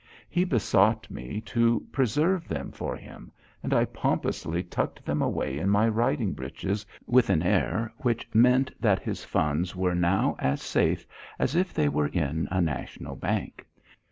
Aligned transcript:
He 0.31 0.45
besought 0.45 1.11
me 1.11 1.41
to 1.41 1.85
preserve 1.91 2.47
them 2.47 2.71
for 2.71 2.95
him, 2.95 3.31
and 3.61 3.71
I 3.71 3.85
pompously 3.85 4.63
tucked 4.63 5.05
them 5.05 5.21
away 5.21 5.59
in 5.59 5.69
my 5.69 5.87
riding 5.87 6.33
breeches, 6.33 6.83
with 7.05 7.29
an 7.29 7.43
air 7.43 7.93
which 7.99 8.27
meant 8.33 8.71
that 8.81 8.97
his 9.03 9.23
funds 9.23 9.75
were 9.75 9.93
now 9.93 10.37
as 10.39 10.59
safe 10.59 11.05
as 11.37 11.55
if 11.55 11.71
they 11.71 11.87
were 11.87 12.07
in 12.07 12.47
a 12.49 12.59
national 12.61 13.15
bank. 13.15 13.63